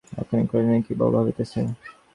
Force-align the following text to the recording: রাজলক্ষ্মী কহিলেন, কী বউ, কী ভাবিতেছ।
রাজলক্ষ্মী 0.07 0.45
কহিলেন, 0.51 0.79
কী 0.85 0.93
বউ, 0.99 1.09
কী 1.09 1.15
ভাবিতেছ। 1.15 1.51